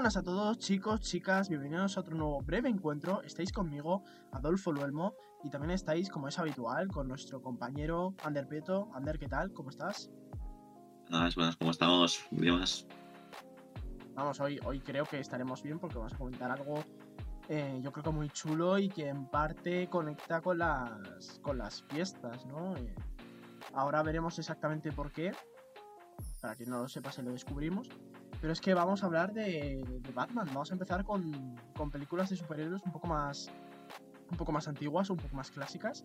[0.00, 3.20] buenas a todos, chicos, chicas, bienvenidos a otro nuevo breve encuentro.
[3.20, 4.02] Estáis conmigo,
[4.32, 8.88] Adolfo Luelmo, y también estáis, como es habitual, con nuestro compañero Ander Peto.
[8.94, 9.52] Ander, ¿qué tal?
[9.52, 10.10] ¿Cómo estás?
[11.10, 12.24] Buenas, buenas, ¿cómo estamos?
[12.30, 12.86] Día más.
[14.14, 16.82] Vamos, hoy, hoy creo que estaremos bien porque vamos a comentar algo,
[17.50, 21.82] eh, yo creo que muy chulo y que en parte conecta con las, con las
[21.90, 22.74] fiestas, ¿no?
[22.74, 22.94] Eh,
[23.74, 25.32] ahora veremos exactamente por qué.
[26.40, 27.90] Para quien no lo sepa, se lo descubrimos.
[28.40, 30.46] Pero es que vamos a hablar de, de Batman.
[30.48, 33.50] Vamos a empezar con, con, películas de superhéroes un poco más.
[34.30, 36.02] un poco más antiguas, un poco más clásicas.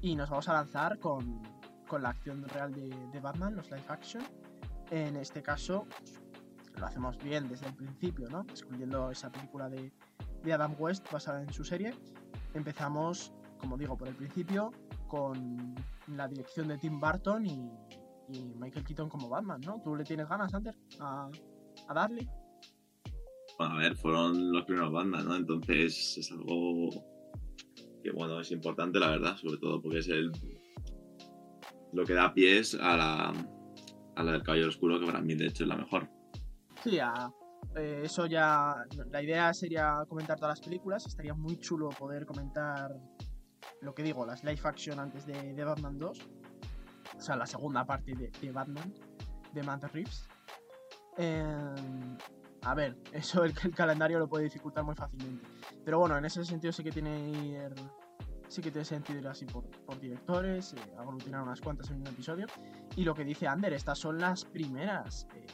[0.00, 1.42] Y nos vamos a lanzar con,
[1.86, 4.22] con la acción real de, de, Batman, los live action.
[4.90, 5.86] En este caso,
[6.76, 8.42] lo hacemos bien desde el principio, ¿no?
[8.48, 9.92] Excluyendo esa película de,
[10.42, 11.94] de Adam West basada en su serie.
[12.54, 14.72] Empezamos, como digo, por el principio,
[15.08, 15.74] con
[16.08, 17.70] la dirección de Tim Burton y,
[18.28, 19.80] y Michael Keaton como Batman, ¿no?
[19.82, 21.28] ¿Tú le tienes ganas, Hunter, a,
[21.88, 22.28] a darle?
[23.58, 25.36] Bueno, a ver, fueron los primeros Batman, ¿no?
[25.36, 26.90] Entonces es algo
[28.02, 30.32] que, bueno, es importante, la verdad, sobre todo porque es el
[31.92, 33.32] lo que da pies a la,
[34.16, 36.10] a la del Caballero Oscuro, que para mí, de hecho, es la mejor.
[36.82, 37.30] Sí, a,
[37.76, 38.74] eh, eso ya.
[39.12, 41.06] La idea sería comentar todas las películas.
[41.06, 42.90] Estaría muy chulo poder comentar
[43.80, 46.28] lo que digo, las live action antes de, de Batman 2
[47.16, 48.92] o sea, la segunda parte de, de Batman,
[49.52, 50.28] de Matt Reeves.
[51.16, 51.74] Eh,
[52.62, 55.46] a ver, eso el, el, calendario lo puede dificultar muy fácilmente.
[55.84, 57.68] Pero bueno, en ese sentido sí que tiene
[58.48, 62.06] sí que tiene sentido ir así por, por directores, eh, aglutinar unas cuantas en un
[62.06, 62.46] episodio.
[62.96, 65.26] Y lo que dice Ander, estas son las primeras.
[65.34, 65.46] Eh,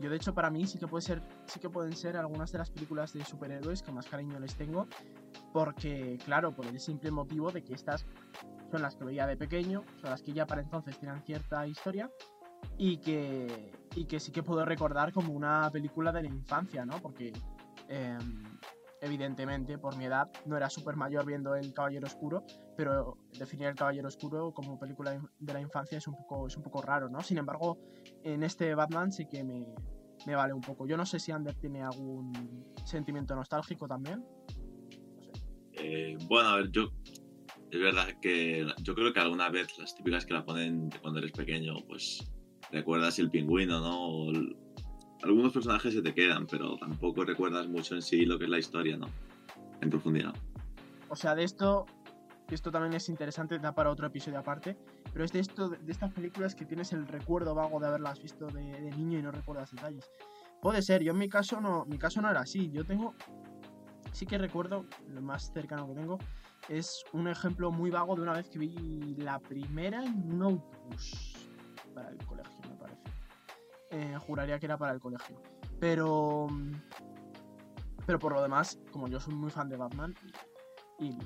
[0.00, 2.58] yo de hecho para mí sí que puede ser, sí que pueden ser algunas de
[2.58, 4.88] las películas de superhéroes que más cariño les tengo,
[5.52, 8.06] porque claro, por el simple motivo de que estas
[8.70, 12.10] son las que veía de pequeño, son las que ya para entonces tenían cierta historia
[12.78, 17.00] y que, y que sí que puedo recordar como una película de la infancia, ¿no?
[17.00, 17.32] Porque
[17.88, 18.18] eh,
[19.00, 22.44] evidentemente por mi edad no era súper mayor viendo El Caballero Oscuro,
[22.76, 26.62] pero definir El Caballero Oscuro como película de la infancia es un poco, es un
[26.62, 27.22] poco raro, ¿no?
[27.22, 27.78] Sin embargo,
[28.22, 29.66] en este Batman sí que me,
[30.26, 30.86] me vale un poco.
[30.86, 34.24] Yo no sé si Ander tiene algún sentimiento nostálgico también.
[35.72, 36.90] Eh, bueno, a ver, yo
[37.70, 41.32] es verdad que yo creo que alguna vez las típicas que la ponen cuando eres
[41.32, 42.30] pequeño, pues
[42.72, 44.32] recuerdas el pingüino, ¿no?
[45.22, 48.58] Algunos personajes se te quedan, pero tampoco recuerdas mucho en sí lo que es la
[48.58, 49.06] historia, ¿no?
[49.80, 50.34] En profundidad.
[51.08, 51.86] O sea, de esto,
[52.50, 54.78] esto también es interesante, da para otro episodio aparte,
[55.12, 58.46] pero es de esto, de estas películas que tienes el recuerdo vago de haberlas visto
[58.46, 58.62] de,
[58.96, 60.10] niño y no recuerdas detalles.
[60.62, 62.70] Puede ser, yo en mi caso no, mi caso no era así.
[62.70, 63.14] Yo tengo,
[64.12, 66.18] sí que recuerdo, lo más cercano que tengo,
[66.68, 70.38] es un ejemplo muy vago de una vez que vi la primera en
[71.94, 72.59] para el colegio.
[73.90, 75.40] Eh, juraría que era para el colegio.
[75.78, 76.46] Pero.
[78.06, 80.14] Pero por lo demás, como yo soy muy fan de Batman
[80.98, 81.16] y,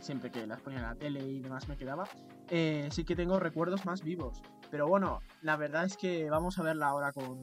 [0.00, 2.04] siempre que las ponía en la tele y demás me quedaba,
[2.48, 4.42] eh, sí que tengo recuerdos más vivos.
[4.70, 7.42] Pero bueno, la verdad es que vamos a verla ahora con.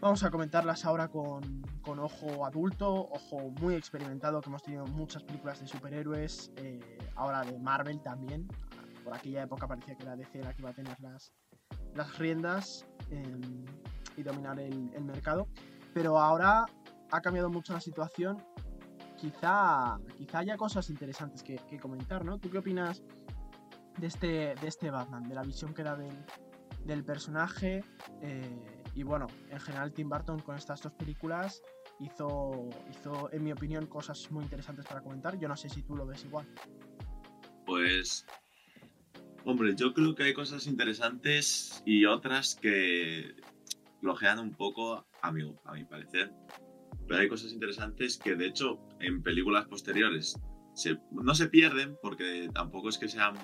[0.00, 5.22] Vamos a comentarlas ahora con, con ojo adulto, ojo muy experimentado, que hemos tenido muchas
[5.22, 8.46] películas de superhéroes, eh, ahora de Marvel también.
[9.02, 11.32] Por aquella época parecía que era DC la que iba a tener las,
[11.94, 12.86] las riendas
[14.16, 15.48] y dominar el, mercado.
[15.92, 16.66] Pero ahora
[17.10, 18.38] ha cambiado mucho la situación.
[19.16, 22.38] Quizá, quizá haya cosas interesantes que, que comentar, ¿no?
[22.38, 23.02] ¿Tú qué opinas
[23.98, 25.28] de este, de este Batman?
[25.28, 26.16] De la visión que da del,
[26.84, 27.84] del personaje.
[28.20, 31.62] Eh, y bueno, en general Tim Burton con estas dos películas
[31.98, 35.38] hizo, hizo, en mi opinión, cosas muy interesantes para comentar.
[35.38, 36.46] Yo no sé si tú lo ves igual.
[37.66, 38.26] Pues
[39.46, 43.34] Hombre, yo creo que hay cosas interesantes y otras que
[44.00, 46.32] flojean un poco, a mi, a mi parecer.
[47.06, 50.40] Pero hay cosas interesantes que, de hecho, en películas posteriores
[50.74, 53.34] se, no se pierden, porque tampoco es que sea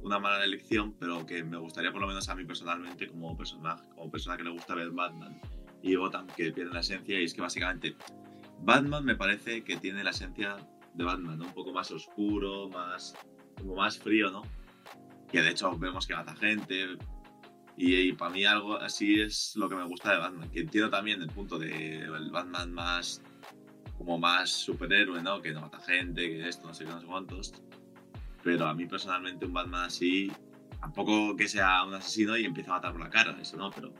[0.00, 3.84] una mala elección, pero que me gustaría, por lo menos a mí personalmente, como personaje,
[3.94, 5.38] como persona que le gusta ver Batman
[5.82, 7.20] y Gotham, que pierde la esencia.
[7.20, 7.94] Y es que básicamente
[8.62, 10.56] Batman me parece que tiene la esencia
[10.94, 11.44] de Batman, ¿no?
[11.44, 13.14] Un poco más oscuro, más,
[13.58, 14.42] como más frío, ¿no?
[15.32, 16.96] Que de hecho vemos que mata gente.
[17.76, 20.90] Y, y, para mí algo así es lo que me gusta de Batman, que entiendo
[20.90, 23.22] también el punto de el Batman más
[23.96, 25.40] como más superhéroe, ¿no?
[25.40, 27.54] Que no mata gente, que esto, no sé qué, no sé cuántos.
[28.42, 30.30] Pero a mí personalmente un Batman así,
[30.80, 33.92] tampoco que sea un asesino y empiece a matar por la cara, eso no, pero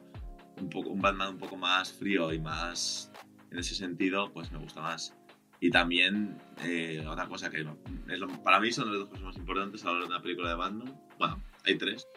[0.60, 3.10] un, poco, un Batman un poco más frío y más
[3.50, 5.14] en ese sentido, pues me gusta más.
[5.62, 9.36] Y también eh, otra cosa que es lo, para mí son las dos cosas más
[9.36, 11.00] importantes a la hora de una película de Batman.
[11.20, 12.08] Bueno, hay tres.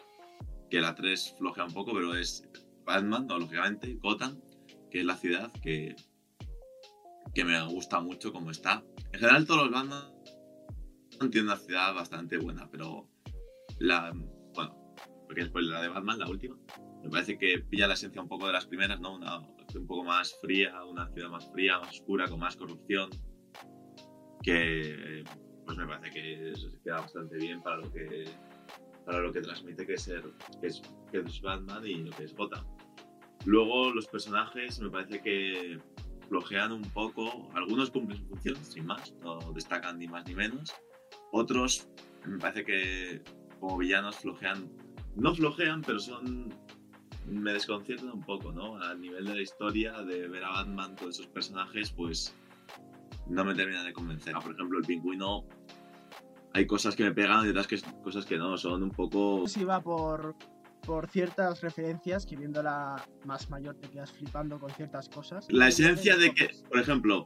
[0.71, 2.43] Que la tres flojea un poco, pero es
[2.85, 4.41] Batman, no, lógicamente, Gotham,
[4.89, 5.95] que es la ciudad que,
[7.35, 8.83] que me gusta mucho como está.
[9.13, 10.11] En general todos los Batman
[11.29, 13.07] tienen una ciudad bastante buena, pero
[13.77, 14.11] la,
[14.55, 14.95] bueno,
[15.27, 16.57] porque después la de Batman, la última,
[17.03, 19.13] me parece que pilla la esencia un poco de las primeras, ¿no?
[19.17, 23.11] Una, un poco más fría, una ciudad más fría, más oscura, con más corrupción,
[24.45, 25.23] que
[25.65, 28.25] pues me parece que eso se queda bastante bien para lo que
[29.03, 30.05] para lo que transmite que es,
[30.61, 30.81] que es,
[31.11, 32.65] que es Batman y lo que es Gotham.
[33.45, 35.79] Luego los personajes me parece que
[36.27, 40.73] flojean un poco, algunos cumplen su función, sin más, no destacan ni más ni menos.
[41.31, 41.87] Otros
[42.25, 43.21] me parece que
[43.59, 44.69] como villanos flojean,
[45.15, 46.53] no flojean, pero son
[47.27, 48.81] me desconciertan un poco, ¿no?
[48.81, 52.35] A nivel de la historia, de ver a Batman con esos personajes, pues
[53.27, 54.33] no me termina de convencer.
[54.35, 55.45] Por ejemplo, el pingüino,
[56.53, 59.47] hay cosas que me pegan y otras que, cosas que no, son un poco...
[59.47, 60.35] Si va por,
[60.85, 62.95] por ciertas referencias que viendo la
[63.25, 65.47] más mayor te quedas flipando con ciertas cosas.
[65.49, 67.25] La esencia de que, por ejemplo,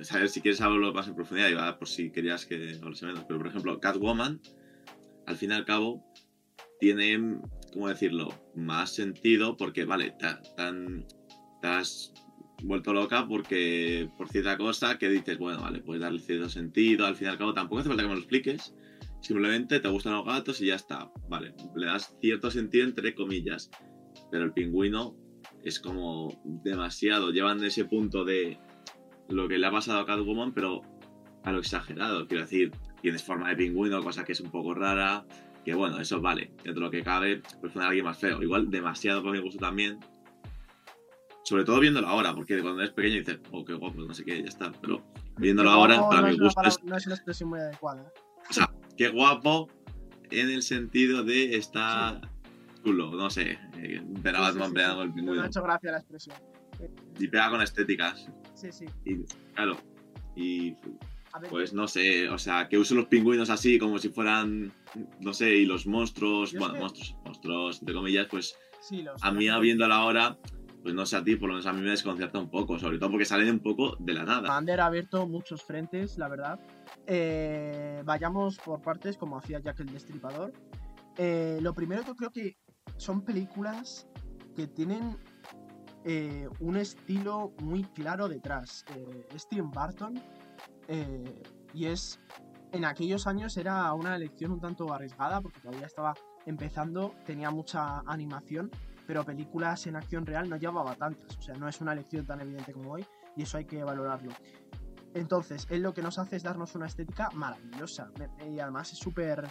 [0.00, 3.38] saber si quieres hablarlo más en profundidad, y por si querías que lo menos, pero
[3.38, 4.40] por ejemplo, Catwoman,
[5.26, 6.04] al fin y al cabo,
[6.78, 7.40] tiene,
[7.72, 10.26] ¿cómo decirlo?, más sentido porque, vale, te,
[11.66, 12.12] has
[12.62, 17.16] vuelto loca porque por cierta cosa que dices, bueno, vale, puedes darle cierto sentido, al
[17.16, 18.74] fin y al cabo tampoco hace falta que me lo expliques,
[19.20, 23.70] simplemente te gustan los gatos y ya está, vale, le das cierto sentido entre comillas,
[24.30, 25.16] pero el pingüino
[25.62, 28.58] es como demasiado, llevan ese punto de
[29.28, 30.82] lo que le ha pasado a Catwoman, pero
[31.42, 32.72] a lo exagerado, quiero decir,
[33.02, 35.26] tienes forma de pingüino, cosa que es un poco rara,
[35.64, 38.40] que bueno, eso vale, dentro de lo que cabe, pues a alguien más feo.
[38.40, 39.98] Igual demasiado por mi gusto también.
[41.46, 44.42] Sobre todo viéndolo ahora, porque cuando eres pequeño dices, oh, qué guapo, no sé qué,
[44.42, 44.72] ya está.
[44.80, 45.00] Pero
[45.36, 46.60] viéndolo ahora, para mi gusto.
[46.62, 46.82] es...
[46.82, 48.12] No es una expresión muy adecuada.
[48.50, 49.68] O sea, qué guapo
[50.32, 52.20] en el sentido de estar
[52.82, 53.60] culo, no sé.
[53.76, 55.40] Eh, ver a Batman pegando el pingüino.
[55.40, 56.34] Me ha hecho gracia la expresión.
[57.16, 58.28] Y pega con estéticas.
[58.54, 58.86] Sí, sí.
[59.04, 59.22] Y
[59.54, 59.76] claro.
[60.34, 60.74] Y
[61.48, 64.72] pues no sé, o sea, que usen los pingüinos así como si fueran,
[65.20, 68.56] no sé, y los monstruos, bueno, monstruos, monstruos, entre comillas, pues
[69.20, 70.38] a mí viendo la hora,
[70.82, 72.98] pues no sé a ti, por lo menos a mí me desconcierta un poco, sobre
[72.98, 74.48] todo porque salen un poco de la nada.
[74.48, 76.60] Bander ha abierto muchos frentes, la verdad.
[77.06, 80.52] Eh, vayamos por partes, como hacía Jack el Destripador.
[81.16, 82.56] Eh, lo primero que creo que
[82.96, 84.06] son películas
[84.54, 85.16] que tienen
[86.04, 88.84] eh, un estilo muy claro detrás.
[89.36, 90.20] Steve Barton
[90.88, 91.42] eh,
[91.74, 92.20] y es,
[92.72, 96.14] en aquellos años era una elección un tanto arriesgada porque todavía estaba
[96.46, 98.70] empezando, tenía mucha animación,
[99.06, 101.36] pero películas en acción real no llevaba tantas.
[101.36, 103.06] O sea, no es una elección tan evidente como hoy
[103.36, 104.32] y eso hay que valorarlo.
[105.14, 108.10] Entonces, él lo que nos hace es darnos una estética maravillosa
[108.46, 109.48] y además es súper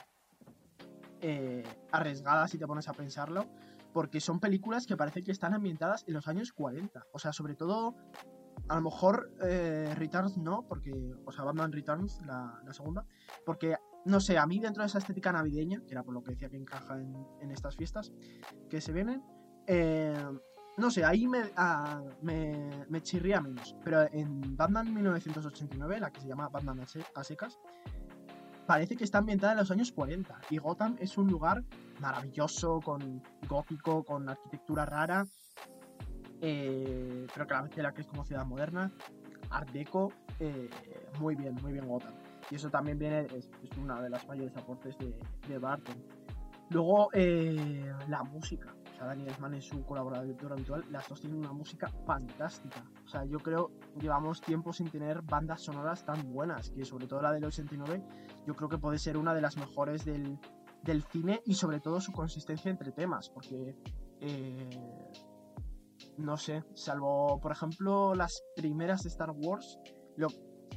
[1.22, 3.48] eh, arriesgada si te pones a pensarlo,
[3.94, 7.06] porque son películas que parece que están ambientadas en los años 40.
[7.14, 7.96] O sea, sobre todo
[8.68, 10.92] a lo mejor eh, Returns no, porque.
[11.26, 13.06] O sea, Batman Returns, la, segunda.
[13.46, 13.76] Porque,
[14.06, 16.50] no sé, a mí dentro de esa estética navideña, que era por lo que decía
[16.50, 18.12] que encaja en, estas fiestas
[18.70, 19.24] que se vienen,
[19.68, 20.24] eh,
[20.78, 23.76] no sé, ahí me, ah, me, me, chirría menos.
[23.84, 26.82] Pero en Batman 1989, la que se llama Batman
[27.16, 27.60] a secas,
[28.68, 30.42] parece que está ambientada en los años 40.
[30.50, 31.64] Y Gotham es un lugar
[32.00, 35.26] maravilloso, con gótico, con arquitectura rara
[36.42, 38.92] eh, pero claramente la que es como ciudad moderna,
[39.50, 40.70] Art Deco, eh,
[41.20, 42.14] muy bien, muy bien Gotham.
[42.52, 45.16] Y eso también viene, es, una de las mayores aportes de,
[45.48, 45.96] de Barton.
[46.70, 48.76] Luego, eh, la música.
[49.04, 50.86] Daniel Elfman es su colaborador habitual.
[50.90, 52.84] Las dos tienen una música fantástica.
[53.04, 56.70] O sea, yo creo llevamos tiempo sin tener bandas sonoras tan buenas.
[56.70, 58.04] Que sobre todo la del 89,
[58.48, 60.40] yo creo que puede ser una de las mejores del,
[60.84, 63.30] del cine y sobre todo su consistencia entre temas.
[63.30, 63.76] Porque
[64.22, 64.70] eh,
[66.18, 69.80] no sé, salvo por ejemplo las primeras de Star Wars,
[70.16, 70.30] lo,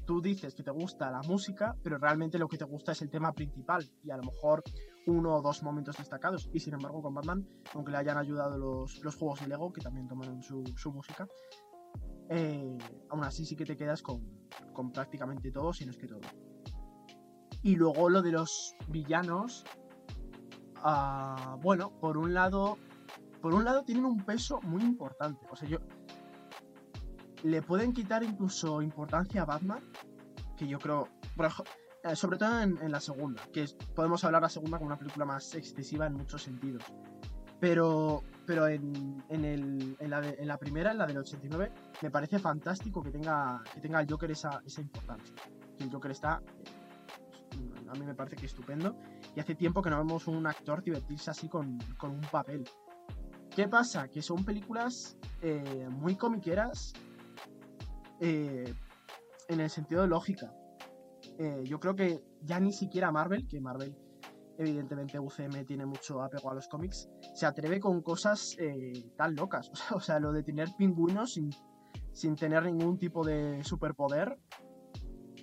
[0.04, 3.10] tú dices que te gusta la música, pero realmente lo que te gusta es el
[3.10, 4.62] tema principal y a lo mejor
[5.06, 6.48] uno o dos momentos destacados.
[6.52, 10.08] Y sin embargo con Batman, aunque le hayan ayudado los, juegos de Lego, que también
[10.08, 11.26] tomaron su, música,
[12.28, 12.78] eh,
[13.08, 14.22] aún así sí que te quedas con,
[14.92, 16.20] prácticamente todo, si no es que todo.
[17.62, 19.64] Y luego lo de los villanos,
[20.76, 22.78] ah, bueno, por un lado
[23.40, 25.46] por un lado tienen un peso muy importante.
[25.50, 25.78] O sea, yo.
[27.44, 29.82] Le pueden quitar incluso importancia a Batman,
[30.56, 31.08] que yo creo.
[32.08, 35.54] Eh, sobre todo en, la segunda, que podemos hablar la segunda como una película más
[35.54, 36.82] excesiva en muchos sentidos.
[37.60, 41.72] Pero, pero en, en, la primera, en la del 89,
[42.02, 45.34] me parece fantástico que tenga, que tenga el Joker esa, esa importancia.
[45.80, 46.40] El Joker está,
[47.50, 48.96] eh, a mí me parece que estupendo.
[49.34, 52.64] Y hace tiempo que no vemos un actor divertirse así con, con un papel.
[53.50, 54.08] ¿Qué pasa?
[54.08, 56.92] Que son películas eh, muy comiqueras
[58.20, 58.74] en
[59.48, 60.52] el sentido de lógica.
[61.38, 63.96] Eh, yo creo que ya ni siquiera Marvel, que Marvel,
[64.58, 69.70] evidentemente UCM tiene mucho apego a los cómics, se atreve con cosas eh, tan locas.
[69.94, 71.50] O sea, lo de tener pingüinos sin,
[72.12, 74.36] sin tener ningún tipo de superpoder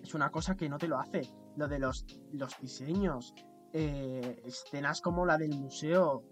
[0.03, 1.21] es una cosa que no te lo hace.
[1.55, 3.33] Lo de los, los diseños,
[3.71, 6.25] eh, escenas como la del museo,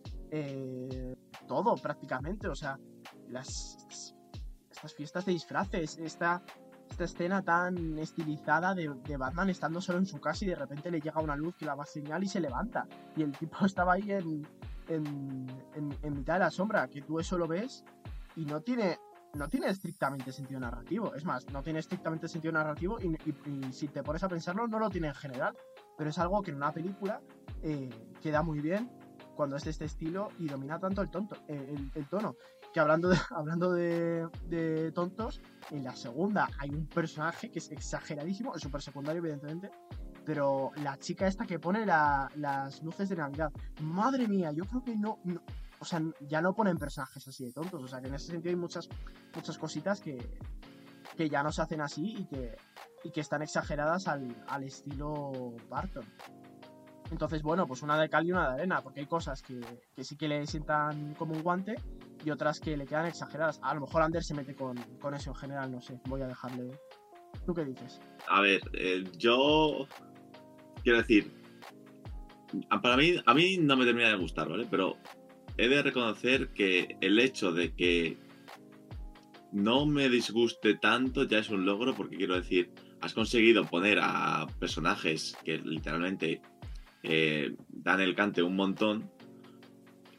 [1.48, 2.78] todo prácticamente, o sea,
[3.30, 3.78] las,
[4.72, 6.44] estas fiestas de disfraces, esta,
[6.94, 11.02] esta escena tan estilizada de, Batman estando solo en su casa y de repente le
[11.02, 12.88] llega una luz que la va a señal y se levanta.
[13.16, 14.48] Y el tipo estaba ahí en,
[14.88, 17.84] en, en, mitad de la sombra, que tú eso lo ves
[18.36, 19.00] y no tiene
[19.34, 21.16] no tiene estrictamente sentido narrativo.
[21.16, 23.18] Es más, no tiene estrictamente sentido narrativo y,
[23.74, 25.58] si te pones a pensarlo, no lo tiene en general.
[25.98, 27.22] Pero es algo que en una película
[27.64, 27.90] eh,
[28.22, 28.92] queda muy bien
[29.36, 32.36] cuando es de este estilo y domina tanto el, tonto, eh, el tono.
[32.74, 38.56] Que hablando, de, hablando de, tontos, en la segunda hay un personaje que es exageradísimo,
[38.56, 39.72] es súper secundario, evidentemente.
[40.26, 43.52] Pero la chica esta que pone la, las luces de Navidad,
[43.82, 45.42] madre mía, yo creo que no, no
[45.84, 47.84] o sea, ya no ponen personajes así de tontos.
[47.84, 48.88] O sea, que en ese sentido hay muchas,
[49.36, 50.18] muchas cositas que,
[51.18, 52.56] que ya no se hacen así y que,
[53.04, 56.06] y que están exageradas al, al, estilo Barton.
[57.12, 59.60] Entonces, bueno, pues una de cal y una de arena, porque hay cosas que,
[59.94, 61.76] que, sí que le sientan como un guante
[62.24, 63.60] y otras que le quedan exageradas.
[63.64, 66.28] A lo mejor Ander se mete con, con eso en general, no sé, voy a
[66.28, 66.72] dejarle.
[67.46, 68.00] ¿Tú qué dices?
[68.28, 69.88] A ver, eh, yo
[70.84, 71.34] quiero decir,
[72.82, 74.68] para mí, a mí no me termina de gustar, ¿vale?
[74.70, 74.98] Pero
[75.58, 78.18] he de reconocer que el hecho de que
[79.52, 84.48] no me disguste tanto ya es un logro porque quiero decir, has conseguido poner a
[84.60, 86.42] personajes que literalmente
[87.04, 89.12] eh, dan el cante un montón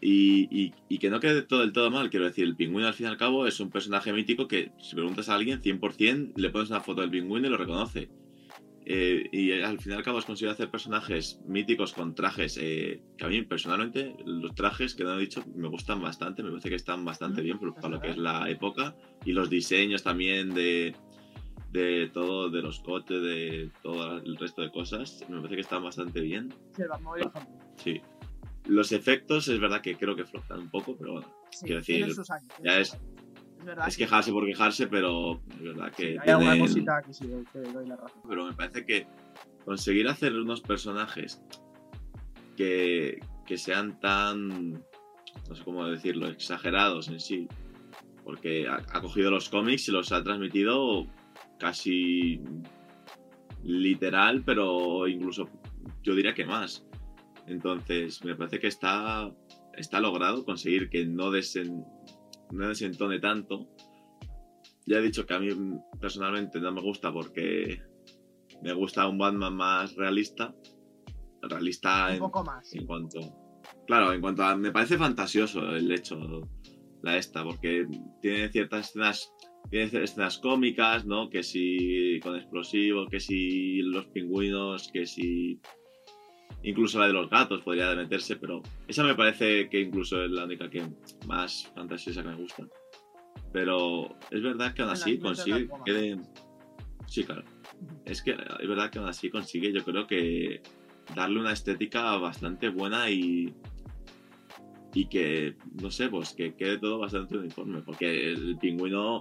[0.05, 2.11] y, y, y, que no quede todo del todo mal.
[2.11, 4.95] Quiero decir, el pingüino al fin y al cabo es un personaje mítico que si
[4.95, 8.11] preguntas a alguien 100% le pones una foto del pingüino y lo reconoce.
[8.85, 13.01] Eh, y al fin y al cabo has conseguido hacer personajes míticos con trajes eh,
[13.17, 16.69] que a mí personalmente los trajes que no he dicho me gustan bastante, me parece
[16.69, 18.95] que están bastante bien para lo que es la época
[19.25, 20.95] y los diseños también de,
[21.73, 25.83] de todo, de los coches, de todo el resto de cosas, me parece que están
[25.83, 26.53] bastante bien.
[27.77, 28.03] Sí.
[28.67, 32.05] Los efectos es verdad que creo que flotan un poco, pero bueno, sí, quiero decir,
[32.05, 32.29] años,
[32.63, 32.99] ya es,
[33.87, 36.13] es quejarse por quejarse, pero es verdad que.
[36.13, 38.23] Sí, hay alguna cosita que sí, te doy la razón.
[38.29, 39.07] Pero me parece que
[39.65, 41.43] conseguir hacer unos personajes
[42.57, 44.73] que, que sean tan.
[45.49, 47.49] No sé cómo decirlo, exagerados en sí.
[48.25, 51.07] Porque ha, ha cogido los cómics y los ha transmitido
[51.59, 52.41] casi
[53.63, 55.49] literal, pero incluso
[56.03, 56.84] yo diría que más.
[57.47, 59.31] Entonces, me parece que está,
[59.77, 61.85] está logrado conseguir que no desen,
[62.51, 63.69] no desentone tanto.
[64.87, 65.49] Ya he dicho que a mí
[66.01, 67.83] personalmente no me gusta porque
[68.63, 70.55] me gusta un Batman más realista.
[71.43, 72.75] Realista un en, poco más.
[72.75, 73.21] en cuanto.
[73.87, 74.57] Claro, en cuanto a.
[74.57, 76.49] Me parece fantasioso el hecho,
[77.03, 77.87] la esta, porque
[78.23, 79.33] tiene ciertas escenas.
[79.71, 81.31] Tiene escenas cómicas, ¿no?
[81.31, 85.61] Que si con explosivos, que si los pingüinos, que si
[86.65, 90.45] incluso la de los gatos podría meterse, pero esa me parece que incluso es la
[90.45, 90.83] única que
[91.27, 92.67] más fantasiosa que me gusta.
[93.53, 96.19] Pero es verdad que aún así consigue que...
[97.07, 97.45] Sí, claro.
[98.05, 100.63] Es que es verdad que aún así consigue, yo creo que
[101.15, 103.55] darle una estética bastante buena y
[104.95, 109.21] y que, no sé, pues que quede todo bastante uniforme, porque el pingüino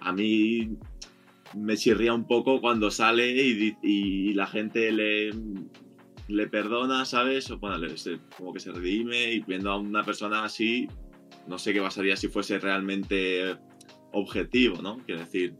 [0.00, 0.78] a mí
[1.54, 5.30] me chirría un poco cuando sale y, y la gente le,
[6.28, 7.50] le perdona, ¿sabes?
[7.50, 10.88] O bueno, le, se, como que se redime y viendo a una persona así,
[11.46, 13.56] no sé qué pasaría si fuese realmente
[14.12, 14.98] objetivo, ¿no?
[14.98, 15.56] Quiero decir.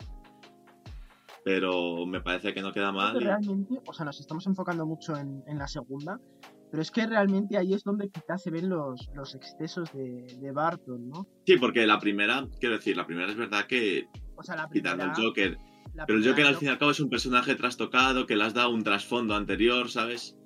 [1.44, 3.21] Pero me parece que no queda mal.
[3.21, 6.18] Realmente, o sea, nos estamos enfocando mucho en, en, la segunda,
[6.71, 10.52] pero es que realmente ahí es donde quizás se ven los, los excesos de, de,
[10.52, 11.26] Barton, ¿no?
[11.44, 14.94] Sí, porque la primera, quiero decir, la primera es verdad que, o sea, la primera,
[14.94, 15.59] quitando el Joker,
[16.06, 18.54] pero el Joker al fin y al cabo es un personaje trastocado que le has
[18.54, 20.38] dado un trasfondo anterior, ¿sabes?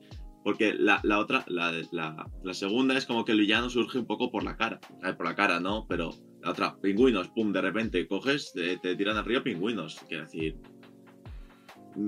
[0.49, 4.07] Porque la, la otra, la, la, la, segunda es como que el villano surge un
[4.07, 4.81] poco por la cara.
[4.81, 5.85] Por la cara, ¿no?
[5.87, 10.00] Pero la otra, pingüinos, pum, de repente coges, te, te tiran al río pingüinos.
[10.09, 10.57] Quiero decir,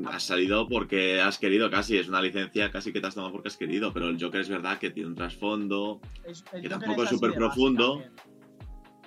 [0.07, 3.49] has salido porque has querido casi, es una licencia casi que te has tomado porque
[3.49, 7.11] has querido, pero el Joker es verdad que tiene un trasfondo, es, que tampoco es
[7.11, 8.03] súper profundo.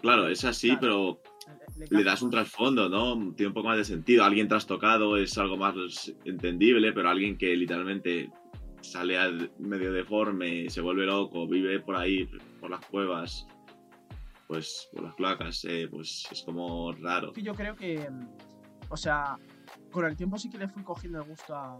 [0.04, 0.80] Claro, es así, claro.
[0.80, 1.22] pero
[1.80, 3.34] le, le, le, das un trasfondo, ¿no?
[3.34, 4.25] Tiene un poco más de sentido.
[4.25, 8.30] Alguien trastocado es algo más entendible, pero alguien que literalmente
[8.84, 12.25] sale al medio deforme, se vuelve loco, vive por ahí,
[12.60, 13.48] por las cuevas,
[14.48, 17.34] pues por las placas, eh, pues es como raro.
[17.34, 18.08] Yo creo que,
[18.90, 19.38] o sea,
[19.92, 21.80] con el tiempo sí que le fui cogiendo el gusto a,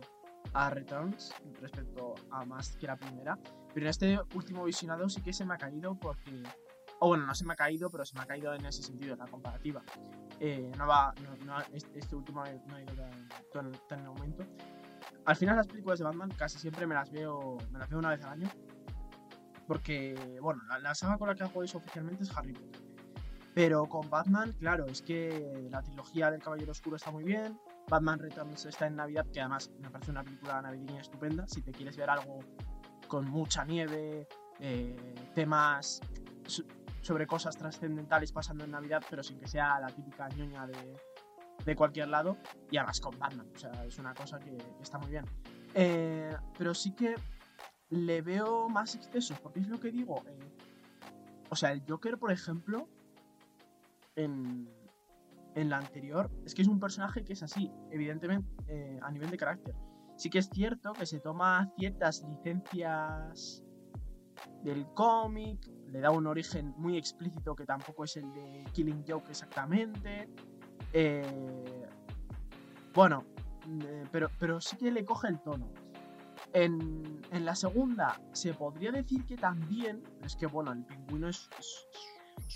[0.54, 3.38] a Returns respecto a más que la primera.
[3.74, 6.44] Pero en este último visionado sí que se me ha caído porque.
[7.00, 9.14] O bueno, no se me ha caído, pero se me ha caído en ese sentido,
[9.14, 9.82] en la comparativa.
[10.40, 11.14] Eh, no va.
[11.24, 12.94] No, no- este, último no ha ido
[13.90, 14.46] tan en aumento.
[15.26, 18.10] Al final, las películas de Batman casi siempre me las veo, me las veo una
[18.10, 18.50] vez al año.
[19.68, 22.82] Porque, bueno, la, saga con la que hago eso oficialmente es Harry Potter.
[23.56, 27.60] Pero con Batman, claro, es que la trilogía del Caballero Oscuro está muy bien.
[27.88, 31.48] Batman Returns está en Navidad, que además me parece una película navideña estupenda.
[31.48, 32.40] Si te quieres ver algo
[33.08, 34.28] con mucha nieve,
[34.60, 36.02] eh, temas
[36.48, 36.64] so-
[37.02, 40.96] sobre cosas trascendentales pasando en Navidad, pero sin que sea la típica ñoña de,
[41.66, 42.38] de cualquier lado,
[42.70, 45.26] y además con Batman, o sea, es una cosa que, está muy bien.
[45.74, 47.16] Eh, pero sí que
[47.90, 50.24] le veo más excesos, porque es lo que digo.
[50.28, 50.52] eh,
[51.50, 52.88] o sea, el Joker, por ejemplo,
[54.16, 54.68] en,
[55.56, 59.30] en la anterior, es que es un personaje que es así, evidentemente, eh, a nivel
[59.30, 59.76] de carácter.
[60.18, 63.64] Sí que es cierto que se toma ciertas licencias
[64.64, 69.30] del cómic, le da un origen muy explícito que tampoco es el de Killing Joke
[69.30, 70.30] exactamente.
[70.94, 71.88] Eh,
[72.94, 73.26] bueno,
[73.84, 75.68] eh, pero, pero sí que le coge el tono.
[76.54, 81.50] En, en la segunda se podría decir que también, es que bueno, el pingüino es,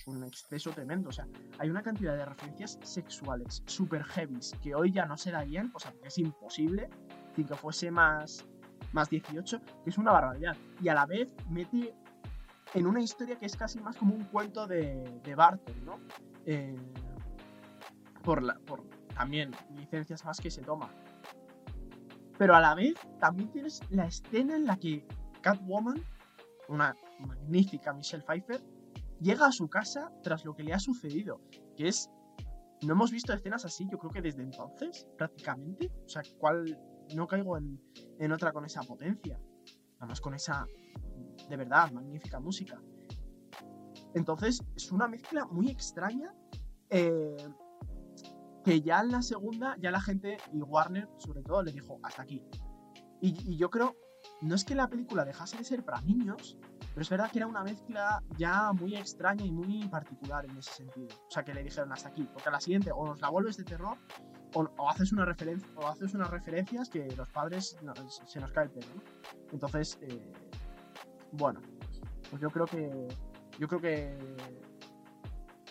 [0.05, 1.09] un exceso tremendo.
[1.09, 1.27] O sea,
[1.59, 5.79] hay una cantidad de referencias sexuales super heavies que hoy ya no se darían, o
[5.79, 6.89] sea, porque es imposible,
[7.35, 8.45] sin que fuese más,
[8.93, 10.55] más 18, que es una barbaridad.
[10.81, 11.93] Y a la vez mete
[12.73, 15.99] en una historia que es casi más como un cuento de, de Barton, ¿no?
[16.45, 16.75] Eh,
[18.27, 18.83] por, la, por
[19.15, 20.89] también licencias más que se toma.
[22.37, 25.07] Pero a la vez también tienes la escena en la que
[25.41, 26.03] Catwoman,
[26.67, 28.61] una magnífica Michelle Pfeiffer,
[29.21, 31.39] llega a su casa tras lo que le ha sucedido.
[31.77, 32.09] Que es.
[32.85, 35.89] No hemos visto escenas así, yo creo que desde entonces, prácticamente.
[36.05, 36.77] O sea, ¿cuál.
[37.15, 37.79] No caigo en,
[38.19, 39.39] en otra con esa potencia.
[39.99, 40.67] Además, con esa.
[41.47, 42.77] De verdad, magnífica música.
[44.15, 46.33] Entonces, es una mezcla muy extraña.
[46.89, 47.37] eh,
[48.67, 52.23] que ya en la segunda, ya la gente, y Warner sobre todo, le dijo hasta
[52.23, 52.43] aquí.
[53.21, 53.95] Y, yo creo,
[54.41, 56.57] no es que la película dejase de ser para niños,
[56.89, 60.73] pero es verdad que era una mezcla ya muy extraña y muy particular en ese
[60.73, 61.07] sentido.
[61.07, 63.55] O sea, que le dijeron hasta aquí, porque a la siguiente o nos la vuelves
[63.55, 63.97] de terror
[64.53, 67.77] o, haces, una referencia, o haces unas referencias que los padres
[68.25, 69.01] se nos cae el pelo.
[69.53, 70.29] Entonces, eh,
[71.31, 71.61] bueno,
[72.29, 73.07] pues yo creo que
[73.59, 74.17] yo creo que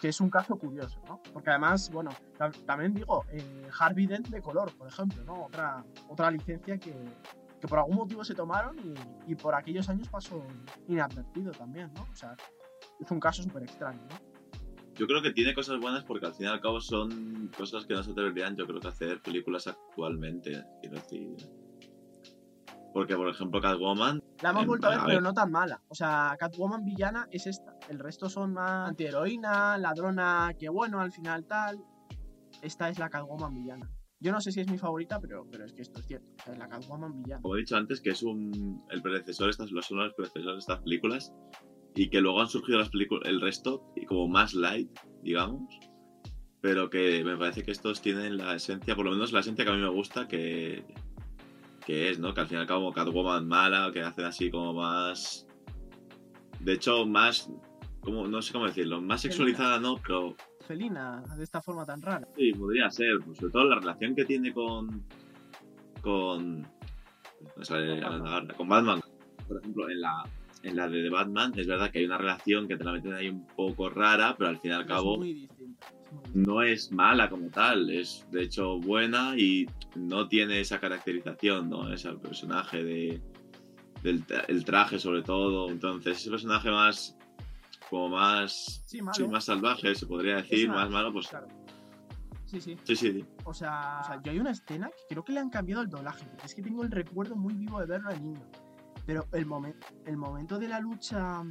[0.06, 1.20] que es un caso curioso, ¿no?
[1.32, 5.46] Porque además, bueno, ta- también digo, eh, Harvey Dent de color, por ejemplo, ¿no?
[5.46, 6.94] Otra, otra licencia que,
[7.60, 10.40] que por algún motivo se tomaron y, y por aquellos años pasó
[10.86, 12.02] inadvertido también, ¿no?
[12.12, 12.36] O sea,
[13.00, 14.16] es un caso súper extraño, ¿no?
[14.94, 17.94] Yo creo que tiene cosas buenas porque al fin y al cabo son cosas que
[17.94, 20.62] no se atreverían, yo creo que hacer películas actualmente.
[20.82, 21.36] Quiero decir.
[22.94, 25.82] Porque, por ejemplo, Catwoman, La hemos vuelto a ver, pero no tan mala.
[25.88, 27.74] O sea, Catwoman villana es esta.
[27.88, 31.82] El resto son más antiheroína, ladrona, que bueno, al final tal.
[32.62, 33.90] Esta es la Catwoman villana.
[34.18, 36.26] Yo no sé si es mi favorita, pero, pero es que esto es cierto.
[36.38, 37.42] O sea, es la Catwoman villana.
[37.42, 40.80] como he dicho antes, que es un el predecesor, estas son los predecesores de estas
[40.80, 41.32] películas,
[41.94, 44.90] y que luego han surgido las películas, el resto, y como más light,
[45.22, 45.78] digamos,
[46.60, 49.70] pero que me parece que estos tienen la esencia, por lo menos la esencia que
[49.70, 50.84] a mí me gusta, que,
[51.86, 52.34] que es, ¿no?
[52.34, 55.46] Que al fin y al cabo Catwoman mala, que hacen así como más...
[56.60, 57.48] De hecho, más...
[58.00, 62.26] Como, no sé cómo decirlo, más sexualizada no, pero Felina, de esta forma tan rara.
[62.36, 63.20] Sí, podría ser.
[63.24, 65.04] pues, sobre todo la relación que tiene con.
[66.02, 66.62] con.
[66.62, 68.26] no sale Con Batman.
[68.32, 69.00] ahora, con Batman.
[69.46, 70.24] Por ejemplo, en la,
[70.66, 73.14] en la de The Batman, es verdad que hay una relación que te la meten
[73.14, 75.86] ahí un poco rara, pero al fin y al cabo Es muy distinta.
[75.88, 76.50] es muy distinta.
[76.52, 77.90] no es mala como tal.
[77.90, 81.92] Es de hecho buena y no tiene esa caracterización, ¿no?
[81.92, 83.20] Ese personaje de.
[84.02, 85.70] del el traje, sobre todo.
[85.70, 87.16] Entonces, ese personaje más.
[87.90, 88.82] como más.
[88.86, 91.28] Sí, más salvaje, se podría decir, Es más malo, pues.
[91.28, 91.46] Claro.
[92.44, 92.76] Sí, sí.
[92.84, 93.24] Sí, sí, sí.
[93.44, 95.88] O sea, o sea, yo hay una escena que creo que le han cambiado el
[95.88, 96.26] doblaje.
[96.44, 98.40] Es que tengo el recuerdo muy vivo de verlo de niño.
[99.06, 101.42] Pero el, momen- el momento de la lucha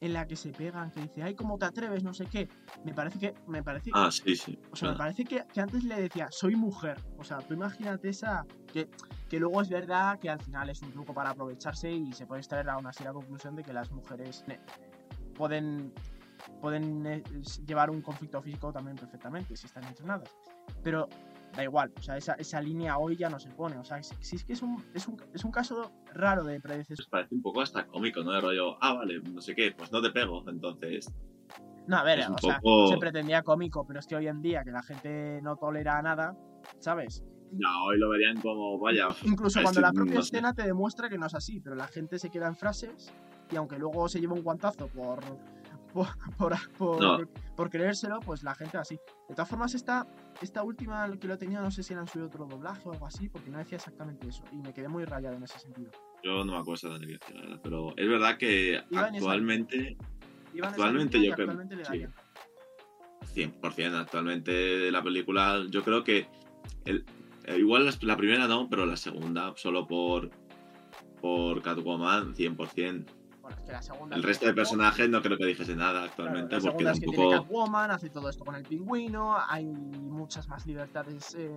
[0.00, 2.04] en la que se pegan, que dice, ay, ¿cómo te atreves?
[2.04, 2.48] No sé qué.
[2.84, 3.34] Me parece que.
[3.48, 4.56] Me parece, Ah, sí, sí.
[4.70, 7.00] o sea, me parece que, que antes le decía, soy mujer.
[7.18, 8.46] O sea, tú imagínate esa.
[8.72, 8.88] Que,
[9.28, 12.40] que luego es verdad que al final es un truco para aprovecharse y se puede
[12.40, 14.44] extraer aún así la conclusión de que las mujeres
[15.34, 15.92] pueden,
[16.60, 17.22] pueden eh,
[17.66, 20.30] llevar un conflicto físico también perfectamente si están entrenadas.
[20.82, 21.08] Pero
[21.54, 23.76] da igual, o sea, esa, esa línea hoy ya no se pone.
[23.78, 26.60] O sea, si, si es que es un, es, un, es un caso raro de
[26.60, 26.96] predecesor.
[26.96, 28.32] Pues parece un poco hasta cómico, ¿no?
[28.32, 30.44] De rollo, ah, vale, no sé qué, pues no te pego.
[30.48, 31.12] Entonces,
[31.86, 34.70] No, a ver, o sea, se pretendía cómico, pero es que hoy en día que
[34.70, 36.36] la gente no tolera nada,
[36.78, 37.24] ¿sabes?
[37.52, 39.08] Ya, hoy lo verían como, vaya.
[39.24, 40.36] Incluso cuando la propia no sé.
[40.36, 43.10] escena te demuestra que no es así, pero la gente se queda en frases
[43.50, 45.20] y aunque luego se lleva un guantazo por
[45.92, 47.18] por, por, por, No.
[47.56, 48.96] por creérselo, pues la gente así.
[49.28, 50.06] De todas formas, esta,
[50.40, 53.06] esta última que lo tenía, no sé si le han subido otro doblaje o algo
[53.06, 54.42] así, porque no decía exactamente eso.
[54.52, 55.90] Y me quedé muy rayado en ese sentido.
[56.22, 59.96] Yo no me acuerdo de la verdad, pero es verdad que actualmente,
[60.54, 62.14] esa Actualmente yo creo- darían.
[63.34, 66.26] 100%, actualmente la película, yo creo que
[66.84, 67.04] el-
[67.44, 70.30] eh, igual la, la primera no, pero la segunda, solo por,
[71.20, 73.04] por Catwoman, 100%.
[73.48, 74.16] Bueno, es que la segunda.
[74.16, 76.90] El tiene resto de personajes no creo que dijese nada claro, actualmente, la porque segunda
[76.92, 77.42] es que tiene tampoco...
[77.42, 81.50] Catwoman, hace todo esto con el pingüino, hay muchas más libertades eh,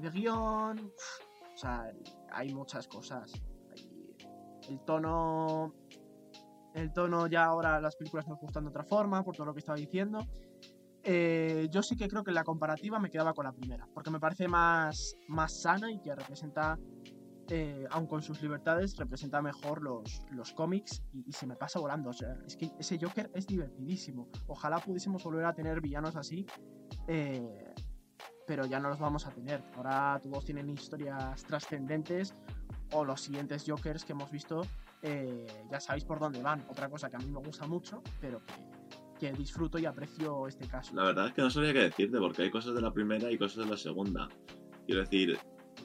[0.00, 0.92] de guion.
[1.54, 1.90] O sea,
[2.30, 3.32] hay muchas cosas.
[4.68, 5.74] El tono.
[6.74, 9.60] El tono ya ahora las películas nos gustan de otra forma, por todo lo que
[9.60, 10.26] estaba diciendo.
[11.04, 14.20] Eh, yo sí que creo que la comparativa me quedaba con la primera, porque me
[14.20, 16.78] parece más, más sana y que representa,
[17.50, 21.80] eh, aun con sus libertades, representa mejor los, los cómics y, y se me pasa
[21.80, 22.10] volando.
[22.10, 24.28] O sea, es que ese Joker es divertidísimo.
[24.46, 26.46] Ojalá pudiésemos volver a tener villanos así,
[27.08, 27.74] eh,
[28.46, 29.62] pero ya no los vamos a tener.
[29.76, 32.34] Ahora todos tienen historias trascendentes
[32.92, 34.62] o los siguientes Jokers que hemos visto,
[35.02, 36.64] eh, ya sabéis por dónde van.
[36.68, 38.54] Otra cosa que a mí me gusta mucho, pero que,
[39.18, 40.94] que disfruto y aprecio este caso.
[40.94, 43.38] La verdad es que no sabría qué decirte, porque hay cosas de la primera y
[43.38, 44.28] cosas de la segunda.
[44.86, 45.38] Quiero decir,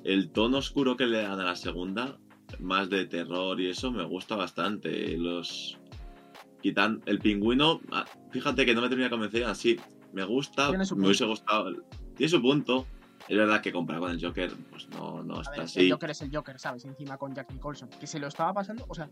[0.07, 2.17] el tono oscuro que le dan a la segunda,
[2.59, 5.17] más de terror y eso, me gusta bastante.
[5.17, 5.77] Los.
[6.61, 9.77] Quitan el pingüino, ah, fíjate que no me termina de convencer así.
[10.13, 10.95] Me gusta, me punto.
[11.05, 11.71] hubiese gustado.
[12.15, 12.87] Tiene su punto.
[13.27, 15.81] Es verdad que comparado con el Joker, pues no, no A está ver, así.
[15.81, 16.85] el Joker es el Joker, ¿sabes?
[16.85, 19.09] Encima con Jack Nicholson, que se lo estaba pasando, o sea,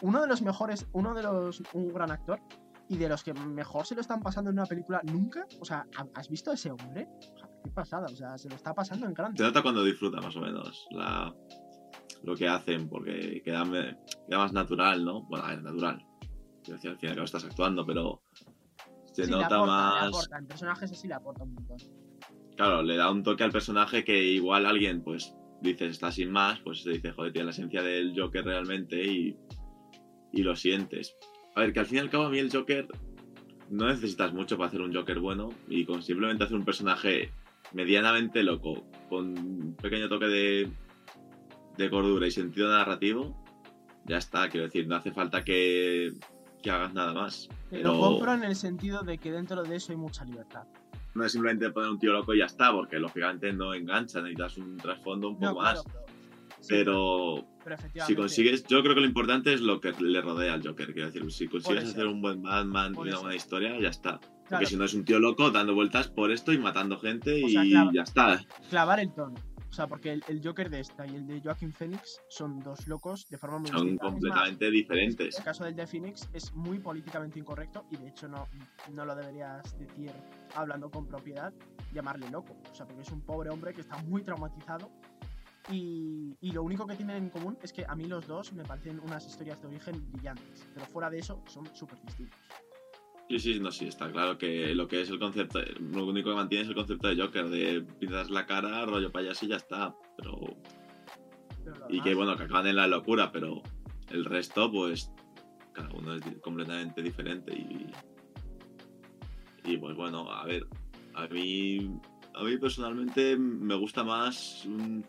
[0.00, 2.40] uno de los mejores, uno de los, un gran actor
[2.88, 5.86] y de los que mejor se lo están pasando en una película nunca, o sea,
[5.96, 7.08] ¿ha- ¿has visto a ese hombre?
[7.34, 9.38] O sea, qué pasada, o sea, se lo está pasando en grande.
[9.38, 11.34] Se nota cuando disfruta más o menos la,
[12.22, 15.22] lo que hacen, porque queda, más natural, ¿no?
[15.22, 16.04] Bueno, es natural.
[16.62, 18.22] Quiero decir, al fin y al cabo estás actuando, pero
[19.12, 20.02] se Sí, le nota aporta, más.
[20.02, 21.76] Le aporta, en personajes así le aporta un montón.
[22.56, 26.60] Claro, le da un toque al personaje que igual alguien, pues, dices, está sin más,
[26.60, 29.36] pues se dice, joder, tiene la esencia del Joker realmente y,
[30.32, 31.16] y lo sientes.
[31.54, 32.86] A ver, que al fin y al cabo a mí el Joker
[33.70, 37.30] no necesitas mucho para hacer un Joker bueno y con simplemente hacer un personaje
[37.72, 40.68] medianamente loco, con un pequeño toque de,
[41.76, 43.36] de cordura y sentido narrativo,
[44.04, 46.12] ya está, quiero decir, no hace falta que,
[46.62, 47.48] que hagas nada más.
[47.70, 50.64] Pero Lo compro en el sentido de que dentro de eso hay mucha libertad.
[51.14, 54.58] no es simplemente poner un tío loco y ya está, porque lógicamente no engancha, necesitas
[54.58, 55.82] un trasfondo un poco No, más.
[55.82, 56.03] claro,
[56.68, 60.66] Pero pero si consigues, yo creo que lo importante es lo que le rodea al
[60.66, 60.92] Joker.
[60.92, 64.18] Quiero decir, si consigues hacer un buen Batman y una buena historia, ya está.
[64.18, 67.42] claro, Porque si no es un tío loco dando vueltas por esto y matando gente
[67.42, 67.90] O sea, y claro.
[67.92, 68.44] ya está.
[68.68, 69.34] clavar el tono.
[69.70, 72.86] O sea, porque el, el Joker de esta y el de Joaquin Phoenix son dos
[72.86, 74.06] locos de forma muy Son distinta.
[74.06, 75.38] Es más, completamente diferentes.
[75.38, 78.46] El caso del de Phoenix es muy políticamente incorrecto y de hecho no,
[78.92, 80.12] no lo deberías decir
[80.54, 81.52] hablando con propiedad,
[81.92, 82.56] llamarle loco.
[82.70, 84.92] O sea, porque es un pobre hombre que está muy traumatizado
[85.70, 88.64] y, y lo único que tienen en común es que a mí los dos me
[88.64, 92.38] parecen unas historias de origen brillantes, pero fuera de eso son súper distintos.
[93.28, 96.36] Sí, sí, no, sí, está claro que lo que es el concepto, lo único que
[96.36, 99.94] mantiene es el concepto de Joker, de pintas la cara, rollo payaso y ya está.
[100.18, 100.38] Pero
[101.88, 103.62] y que bueno, que acaban en la locura, pero
[104.10, 105.10] el resto, pues
[105.72, 107.86] cada uno es completamente diferente y
[109.64, 110.66] y pues bueno, a ver,
[111.14, 111.98] a mí
[112.34, 115.04] a mí personalmente me gusta más un,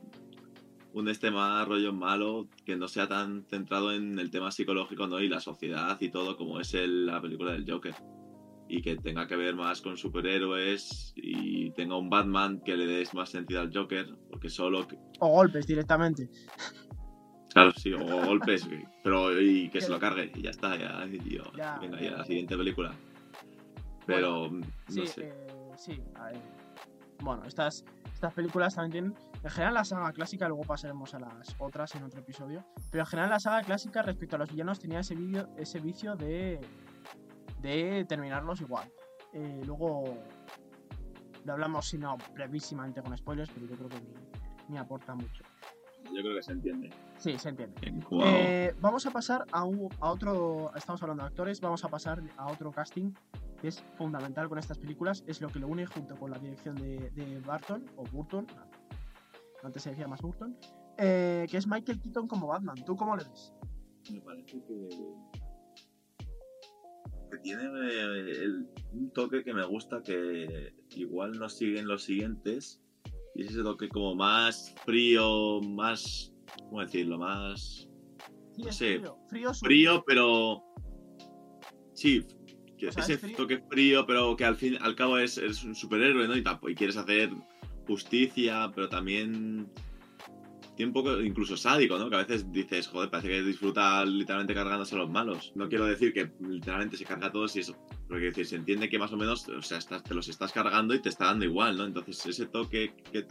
[0.95, 5.19] un este más rollo malo que no sea tan centrado en el tema psicológico ¿no?
[5.19, 7.93] y la sociedad y todo como es el- la película del Joker
[8.69, 13.13] y que tenga que ver más con superhéroes y tenga un Batman que le des
[13.13, 14.87] más sentido al Joker porque solo
[15.19, 16.29] O golpes directamente.
[17.53, 18.67] Claro, sí, o golpes,
[19.03, 22.25] pero y que se lo cargue y ya está, ya, y, Ya, venga, ya, la
[22.25, 22.93] siguiente película.
[24.05, 25.21] Pero, no Sí, sé.
[25.27, 26.01] eh, sí.
[26.15, 26.41] a ver.
[27.21, 27.85] Bueno, estas,
[28.25, 29.33] estas películas también tienen.
[29.43, 32.65] En general, la saga clásica, luego pasaremos a las otras en otro episodio.
[32.91, 36.15] Pero en general, la saga clásica respecto a los villanos tenía ese, vídeo- ese vicio
[36.15, 36.59] de,
[37.61, 38.89] de terminarlos igual.
[39.33, 40.17] Eh, luego
[41.43, 44.13] lo hablamos, si no, brevísimamente con spoilers, pero yo creo que ni,
[44.69, 45.43] ni aporta mucho.
[46.05, 46.89] Yo creo que se entiende.
[47.17, 47.75] Sí, se entiende.
[48.25, 50.71] Eh, vamos a pasar a, un- a otro.
[50.75, 53.11] Estamos hablando de actores, vamos a pasar a otro casting
[53.65, 55.23] que es fundamental con estas películas.
[55.25, 58.45] Es lo que lo une junto con la dirección de, de Barton o Burton.
[59.63, 60.55] Antes se decía más Burton.
[60.99, 62.75] eh, que es Michael Keaton como Batman.
[62.85, 63.53] ¿Tú cómo le ves?
[64.11, 64.89] Me parece que.
[67.31, 72.79] que tiene eh, el- un toque que me gusta que igual no siguen los siguientes,
[73.33, 76.31] Y es ese toque como más frío, más.
[76.69, 77.17] ¿Cómo decirlo?
[77.17, 77.89] Más.
[78.53, 79.17] Sí, No es sé, frío.
[79.27, 80.63] Frío, Frío, pero.
[81.93, 82.23] Sí,
[82.77, 83.37] que ese es frío.
[83.37, 86.35] toque frío, pero que al fin al cabo es, eres un superhéroe, ¿no?
[86.35, 87.29] Y, quieres hacer
[87.87, 89.67] justicia, pero también.
[90.75, 92.09] Tiene un poco incluso sádico, ¿no?
[92.09, 95.53] Que a veces dices, joder, parece que disfruta literalmente cargándose a los malos.
[95.55, 97.77] No quiero decir que literalmente se carga a todos y eso.
[97.87, 100.51] Pero quiero decir, se entiende que más o menos, o sea, estás- te los estás
[100.51, 101.85] cargando y te está dando igual, ¿no?
[101.85, 103.25] Entonces, ese toque que,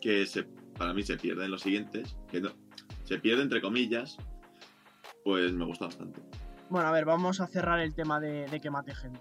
[0.00, 0.42] que se,
[0.76, 2.50] para mí se pierde en los siguientes, que no,
[3.04, 4.16] se pierde entre comillas,
[5.22, 6.20] pues me gusta bastante.
[6.70, 9.20] Bueno, a ver, vamos a cerrar el tema de, de que mate gente.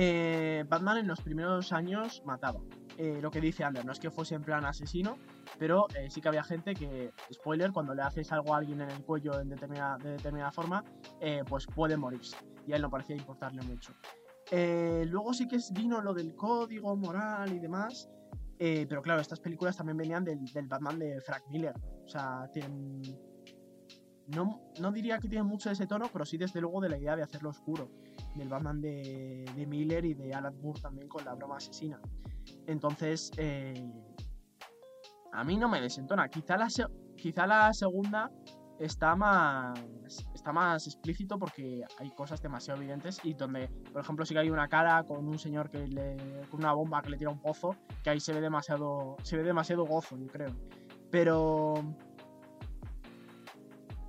[0.00, 2.60] Eh, Batman en los primeros años mataba.
[2.96, 5.18] Eh, lo que dice Ander, no es que fuese en plan asesino,
[5.58, 8.90] pero eh, sí que había gente que, spoiler, cuando le haces algo a alguien en
[8.90, 10.84] el cuello en determinada, de determinada forma,
[11.48, 12.36] pues puede morirse.
[12.66, 13.92] Y a él no parecía importarle mucho.
[14.52, 18.08] Luego sí que vino lo del código moral y demás.
[18.56, 21.74] pero claro, estas películas también venían del, del Batman de Frank Miller.
[22.04, 23.02] O sea, tienen,
[24.28, 26.98] no, no diría que tiene mucho de ese tono, pero sí desde luego de la
[26.98, 27.90] idea de hacerlo oscuro.
[28.34, 32.00] Del Batman de, de Miller y de Alan Moore también con la broma asesina.
[32.66, 33.90] Entonces, eh,
[35.32, 36.28] a mí no me desentona.
[36.28, 36.68] Quizá la,
[37.16, 38.30] quizá la segunda
[38.78, 39.78] está más,
[40.34, 44.50] está más explícito porque hay cosas demasiado evidentes y donde, por ejemplo, sí que hay
[44.50, 46.16] una cara con un señor que le,
[46.50, 49.42] con una bomba que le tira un pozo, que ahí se ve demasiado, se ve
[49.42, 50.54] demasiado gozo, yo creo.
[51.10, 51.74] Pero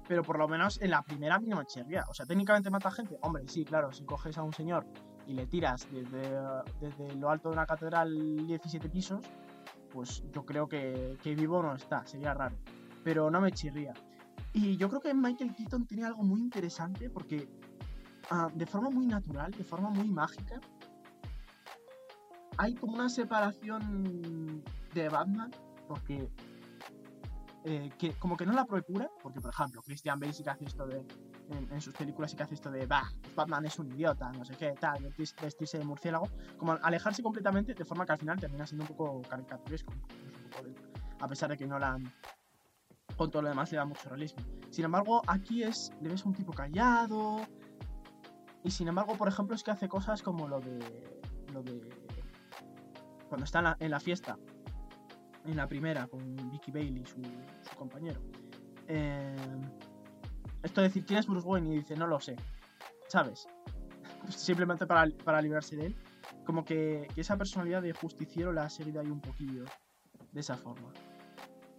[0.09, 2.03] pero por lo menos en la primera a me chirría.
[2.09, 3.19] O sea, técnicamente mata gente.
[3.21, 4.87] Hombre, sí, claro, si coges a un señor
[5.27, 6.35] y le tiras desde,
[6.81, 9.23] desde lo alto de una catedral 17 pisos,
[9.93, 12.55] pues yo creo que, que vivo no está, sería raro.
[13.03, 13.93] Pero no me chirría.
[14.51, 17.47] Y yo creo que Michael Keaton tiene algo muy interesante porque
[18.31, 20.59] ah, de forma muy natural, de forma muy mágica,
[22.57, 24.63] hay como una separación
[24.95, 25.51] de Batman
[25.87, 26.31] porque
[27.65, 30.65] eh, que como que no la procura, porque por ejemplo, Christian Bale sí que hace
[30.65, 31.05] esto de,
[31.49, 34.55] en, sus películas sí que hace esto de, bah, Batman es un idiota, no sé
[34.55, 38.83] qué, tal, vestirse de murciélago, como alejarse completamente de forma que al final termina siendo
[38.83, 39.93] un poco caricaturesco,
[41.19, 41.97] a pesar de que no la
[43.17, 44.41] con todo lo demás le da mucho realismo.
[44.69, 47.41] Sin embargo, aquí es, le ves un tipo callado,
[48.63, 50.79] y sin embargo, por ejemplo, es que hace cosas como lo de,
[51.53, 51.81] lo de,
[53.27, 54.37] cuando está en la fiesta,
[55.51, 58.21] en la primera con Vicky Bailey, su, su compañero.
[58.87, 59.35] Eh,
[60.63, 62.35] esto de decir quién es Bruce Wayne y dice no lo sé,
[63.07, 63.47] ¿sabes?
[64.29, 65.95] Simplemente para, para librarse de él.
[66.45, 69.65] Como que, que esa personalidad de justiciero la ha seguido ahí un poquillo
[70.31, 70.91] de esa forma.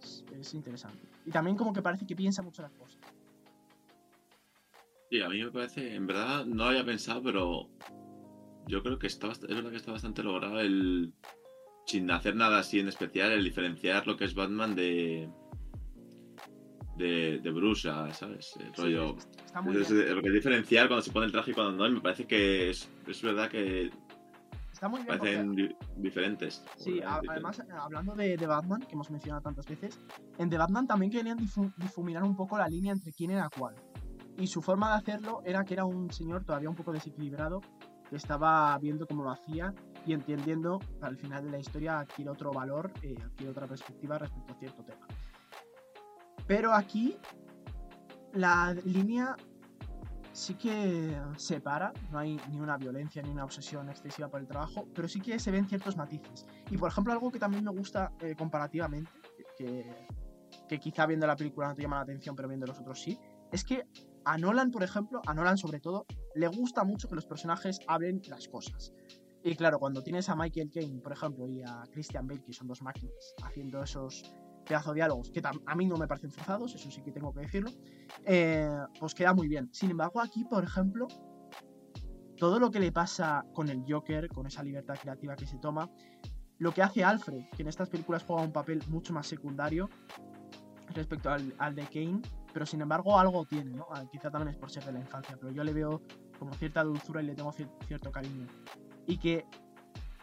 [0.01, 1.07] Es, es interesante.
[1.25, 2.99] Y también como que parece que piensa mucho las cosas.
[5.09, 7.69] Sí, a mí me parece, en verdad no lo había pensado, pero
[8.67, 11.13] yo creo que está, es verdad que está bastante logrado el,
[11.85, 15.29] sin hacer nada así en especial, el diferenciar lo que es Batman de
[16.97, 18.53] de, de Bruce, ah, ¿sabes?
[18.59, 19.15] El Sí, rollo,
[19.45, 20.07] está muy es- bien.
[20.07, 22.01] es lo que es diferenciar cuando se pone el traje y cuando no, y me
[22.01, 23.89] parece que es, es verdad que
[24.71, 25.07] Está muy bien.
[25.19, 26.63] parecen di- diferentes.
[26.77, 29.97] Sí, a- además, eh, hablando de, de Batman, que hemos mencionado tantas veces,
[30.37, 33.75] en The Batman también querían difu- difuminar un poco la línea entre quién era cuál.
[34.37, 37.61] Y su forma de hacerlo era que era un señor todavía un poco desequilibrado,
[38.09, 39.73] que estaba viendo cómo lo hacía
[40.05, 44.53] y entendiendo, el final de la historia, adquiere otro valor, eh, adquiere otra perspectiva respecto
[44.53, 45.07] a cierto tema.
[46.47, 47.17] Pero aquí,
[48.33, 49.35] la línea
[50.33, 54.87] sí que separa, no hay ni una violencia ni una obsesión excesiva por el trabajo,
[54.93, 56.45] pero sí que se ven ciertos matices.
[56.69, 59.11] Y por ejemplo, algo que también me gusta eh, comparativamente,
[59.57, 60.07] que,
[60.67, 63.19] que quizá viendo la película no te llama la atención, pero viendo los otros sí,
[63.51, 63.85] es que
[64.23, 68.21] a Nolan, por ejemplo, a Nolan sobre todo, le gusta mucho que los personajes hablen
[68.27, 68.93] las cosas.
[69.43, 72.67] Y claro, cuando tienes a Michael Caine, por ejemplo, y a Christian Bale, que son
[72.67, 74.23] dos máquinas, haciendo esos
[74.65, 77.41] pedazos de diálogos que a mí no me parecen forzados, eso sí que tengo que
[77.41, 77.71] decirlo,
[78.25, 79.67] eh, pues queda muy bien.
[79.73, 81.07] Sin embargo, aquí, por ejemplo,
[82.37, 85.89] todo lo que le pasa con el Joker, con esa libertad creativa que se toma,
[86.59, 89.89] lo que hace Alfred, que en estas películas juega un papel mucho más secundario
[90.93, 92.21] respecto al, al de Kane,
[92.53, 93.87] pero sin embargo algo tiene, ¿no?
[93.91, 96.01] Ah, Quizá también es por ser de la infancia, pero yo le veo
[96.37, 98.45] como cierta dulzura y le tengo cier- cierto cariño.
[99.07, 99.45] Y que,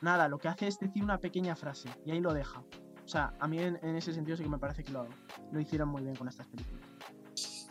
[0.00, 2.60] nada, lo que hace es decir una pequeña frase y ahí lo deja.
[3.04, 5.08] O sea, a mí en, en ese sentido sí que me parece que lo,
[5.52, 6.88] lo hicieron muy bien con estas películas.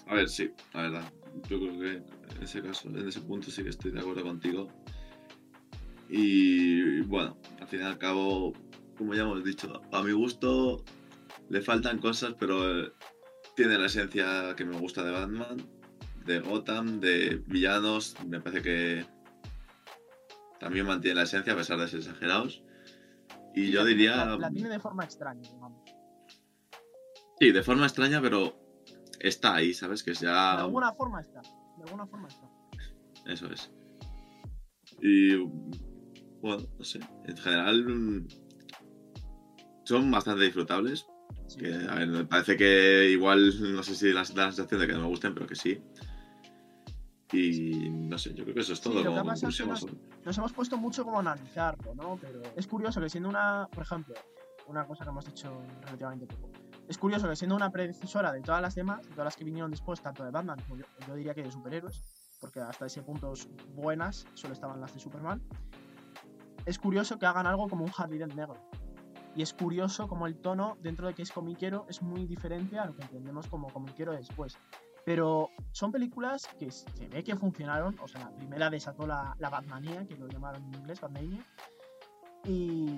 [0.07, 1.13] A ver, sí, la verdad.
[1.49, 1.91] Yo creo que
[2.35, 4.67] en ese caso, en ese punto sí que estoy de acuerdo contigo.
[6.09, 8.53] Y bueno, al fin y al cabo,
[8.97, 10.83] como ya hemos dicho, a mi gusto
[11.49, 12.91] le faltan cosas, pero eh,
[13.55, 15.57] tiene la esencia que me gusta de Batman,
[16.25, 18.15] de Gotham, de villanos.
[18.25, 19.05] Me parece que
[20.59, 22.63] también mantiene la esencia a pesar de ser exagerados.
[23.55, 24.25] Y Sí, yo la diría.
[24.25, 25.81] La, la tiene de forma extraña, digamos.
[27.39, 28.57] Sí, de forma extraña, pero
[29.19, 30.03] está ahí, ¿sabes?
[30.03, 30.59] Que es De ya.
[30.59, 31.41] alguna forma está.
[31.41, 32.49] De alguna forma está.
[33.25, 33.71] Eso es.
[35.01, 35.35] Y.
[36.41, 36.99] Bueno, no sé.
[37.25, 38.25] En general.
[39.85, 41.05] Son bastante disfrutables.
[41.47, 41.59] Sí.
[41.59, 44.93] Que, a ver, me parece que igual, no sé si la, la sensación de que
[44.93, 45.81] no me gusten, pero que sí.
[47.33, 49.03] Y no sé, yo creo que eso es Sí, todo.
[49.03, 49.99] lo que pasado es que conclusión.
[50.23, 52.17] Nos hemos puesto mucho como a analizarlo, ¿no?
[52.21, 54.15] Pero es curioso que siendo una, por ejemplo,
[54.67, 56.49] una cosa que hemos dicho relativamente poco.
[56.87, 59.71] Es curioso que siendo una predecesora de todas las demás, de todas las que vinieron
[59.71, 62.01] después, tanto de Batman como yo, yo diría que de superhéroes,
[62.39, 63.33] porque hasta ese punto
[63.75, 65.41] buenas solo estaban las de Superman,
[66.65, 68.55] es curioso que hagan algo como un Harley Dent negro.
[69.35, 72.85] Y es curioso como el tono, dentro de que es comiquero, es muy diferente a
[72.85, 74.57] lo que entendemos como comiquero después.
[75.07, 77.97] Pero son películas que se ve que funcionaron.
[78.01, 81.45] O sea, la primera desató la, la Batmanía, que lo llamaron en inglés, Batmania.
[82.43, 82.89] Y,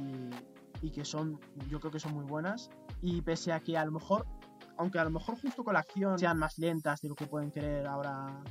[0.81, 2.71] y que son, yo creo que son muy buenas.
[3.03, 4.25] Y pese a que a lo mejor,
[4.79, 7.51] aunque a lo mejor justo con la acción sean más lentas de lo que pueden
[7.51, 8.41] querer ahora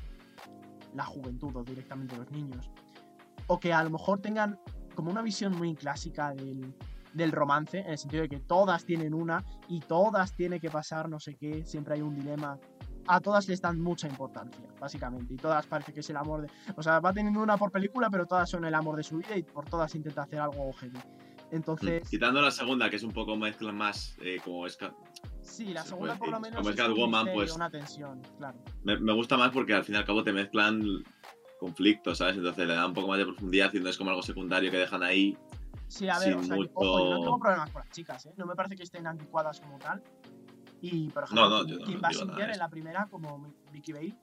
[0.95, 2.71] la juventud o directamente los niños,
[3.49, 4.61] o que a lo mejor tengan
[4.95, 6.77] como una visión muy clásica del,
[7.13, 11.09] del romance, en el sentido de que todas tienen una y todas tiene que pasar
[11.09, 12.57] no sé qué, siempre hay un dilema.
[13.11, 16.49] A todas les dan mucha importancia, básicamente, y todas parece que es el amor de...
[16.77, 19.35] O sea, va teniendo una por película, pero todas son el amor de su vida
[19.37, 20.99] y por todas intenta hacer algo heavy.
[21.51, 24.77] Entonces, Mm, Quitando la segunda, que es un poco mezcla más eh, como es.
[25.41, 28.59] sí, la se segunda por lo menos como es Catwoman, pues- una tensión, claro.
[28.85, 30.83] Me, me gusta más porque al fin y al cabo te mezclan
[31.59, 32.37] conflictos, ¿sabes?
[32.37, 34.77] Entonces le da un poco más de profundidad y no es como algo secundario que
[34.77, 35.37] dejan ahí.
[35.89, 38.27] Sí, a ver, sin o sea, mucho- ojo, yo no tengo problemas con las chicas,
[38.27, 38.33] ¿eh?
[38.37, 40.03] No me parece que estén anticuadas como tal.
[40.81, 44.17] Y, por No, ejemplo, no, no Kim de Basinger en la primera, como Vicky Bale,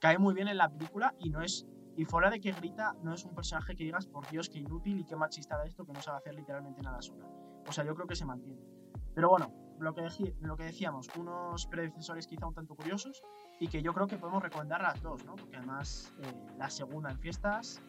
[0.00, 1.66] cae muy bien en la película y no es.
[1.96, 5.00] Y fuera de que grita, no es un personaje que digas, por Dios, qué inútil
[5.00, 7.26] y qué machista de esto que no sabe hacer literalmente nada sola.
[7.66, 8.62] O sea, yo creo que se mantiene.
[9.14, 10.02] Pero bueno, lo que,
[10.40, 13.22] lo que decíamos, unos predecesores quizá un tanto curiosos
[13.58, 15.34] y que yo creo que podemos recomendar las dos, ¿no?
[15.34, 17.82] Porque además eh, la segunda en fiestas,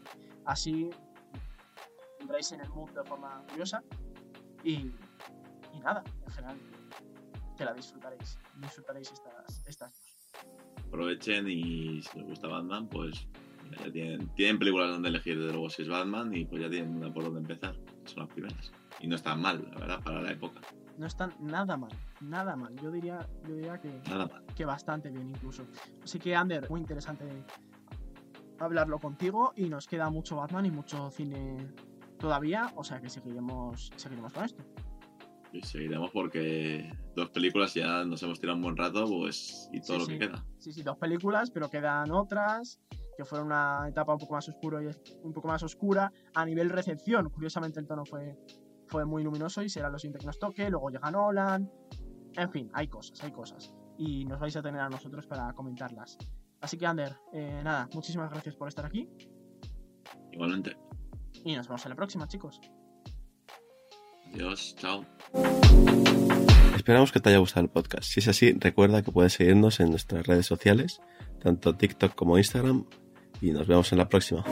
[0.45, 0.89] así
[2.19, 3.83] entráis en el mood de forma curiosa
[4.63, 4.91] y,
[5.71, 6.57] y nada, en general,
[7.59, 10.85] que la disfrutaréis, disfrutaréis estas, estas dos.
[10.87, 13.27] Aprovechen y si les gusta Batman, pues
[13.65, 16.69] mira, ya tienen, tienen películas donde elegir, desde luego, si es Batman y pues ya
[16.69, 17.75] tienen una por donde empezar.
[18.05, 18.71] Son las primeras.
[19.01, 20.61] Y no están mal, la verdad, para la época.
[20.97, 21.91] No están nada mal,
[22.21, 22.73] nada mal.
[22.77, 24.01] Yo diría, yo diría que,
[24.55, 25.67] que bastante bien incluso.
[26.01, 27.25] Así que, Ander, muy interesante
[28.57, 31.73] hablarlo contigo y nos queda mucho Batman y mucho cine
[32.17, 34.63] todavía, o sea que seguiremos, seguiremos con esto.
[35.51, 39.93] Y seguiremos porque dos películas ya nos hemos tirado un buen rato, pues, y todo
[39.93, 40.11] Sí, lo sí.
[40.13, 40.45] que queda.
[40.59, 42.79] Sí, sí, dos películas, pero quedan otras
[43.17, 44.87] que fueron una etapa un poco más oscura y
[45.23, 47.29] un poco más oscura a nivel recepción.
[47.31, 48.37] Curiosamente el tono fue,
[48.87, 50.69] fue muy luminoso y será lo siguiente que nos toque.
[50.69, 51.69] Luego llega Nolan.
[52.37, 53.73] En fin, hay cosas, hay cosas.
[53.97, 56.17] Y nos vais a tener a nosotros para comentarlas.
[56.61, 59.09] Así que, Ander, eh, nada, muchísimas gracias por estar aquí.
[60.31, 60.77] Igualmente.
[61.43, 62.61] Y nos vemos en la próxima, chicos.
[64.33, 65.03] Adiós, chao.
[66.75, 68.03] Esperamos que te haya gustado el podcast.
[68.03, 71.01] Si es así, recuerda que puedes seguirnos en nuestras redes sociales,
[71.41, 72.85] tanto TikTok como Instagram,
[73.41, 74.43] y nos vemos en la próxima.